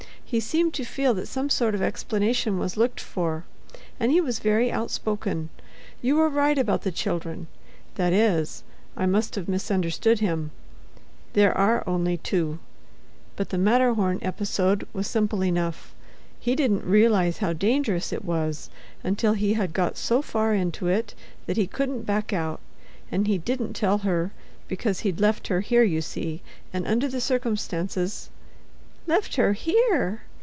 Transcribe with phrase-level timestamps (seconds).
[0.33, 3.43] He seemed to feel that some sort of explanation was looked for,
[3.99, 5.49] and he was very outspoken.
[6.01, 8.63] You were right about the children—that is,
[8.95, 10.51] I must have misunderstood him.
[11.33, 12.59] There are only two.
[13.35, 15.93] But the Matterhorn episode was simple enough.
[16.39, 18.69] He didn't realize how dangerous it was
[19.03, 21.13] until he had got so far into it
[21.45, 22.61] that he couldn't back out;
[23.11, 24.31] and he didn't tell her,
[24.69, 26.41] because he'd left her here, you see,
[26.71, 28.29] and under the circumstances——"
[29.07, 30.21] "Left her here!"